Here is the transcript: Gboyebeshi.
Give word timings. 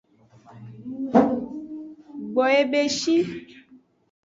Gboyebeshi. 2.33 3.15